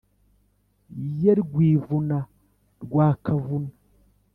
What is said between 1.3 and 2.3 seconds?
rwivuna